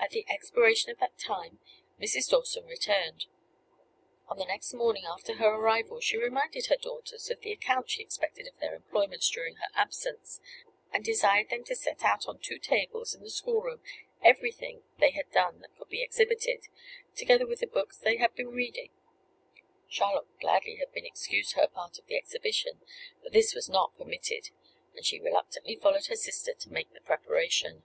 [0.00, 1.60] At the expiration of that time
[2.00, 2.28] Mrs.
[2.30, 3.26] Dawson returned.
[4.26, 8.02] On the next morning after her arrival she reminded her daughters of the account she
[8.02, 10.40] expected of their employments during her absence,
[10.92, 13.80] and desired them to set out on two tables in the schoolroom
[14.24, 16.66] everything they had done that could be exhibited,
[17.14, 18.90] together with the books they had been reading.
[19.88, 22.80] Charlotte would gladly have been excused her part of the exhibition;
[23.22, 24.50] but this was not permitted;
[24.96, 27.84] and she reluctantly followed her sister to make the preparation.